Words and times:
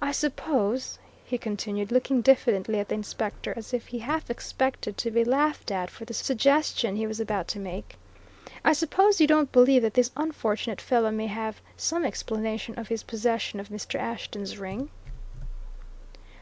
I 0.00 0.12
suppose," 0.12 0.98
he 1.26 1.36
continued, 1.36 1.92
looking 1.92 2.22
diffidently 2.22 2.80
at 2.80 2.88
the 2.88 2.94
inspector, 2.94 3.52
as 3.54 3.74
if 3.74 3.88
he 3.88 3.98
half 3.98 4.30
expected 4.30 4.96
to 4.96 5.10
be 5.10 5.24
laughed 5.24 5.70
at 5.70 5.90
for 5.90 6.06
the 6.06 6.14
suggestion 6.14 6.96
he 6.96 7.06
was 7.06 7.20
about 7.20 7.48
to 7.48 7.58
make, 7.58 7.96
"I 8.64 8.72
suppose 8.72 9.20
you 9.20 9.26
don't 9.26 9.52
believe 9.52 9.82
that 9.82 9.92
this 9.92 10.10
unfortunate 10.16 10.80
fellow 10.80 11.10
may 11.10 11.26
have 11.26 11.60
some 11.76 12.06
explanation 12.06 12.78
of 12.78 12.88
his 12.88 13.02
possession 13.02 13.60
of 13.60 13.68
Mr. 13.68 14.00
Ashton's 14.00 14.56
ring?" 14.56 14.88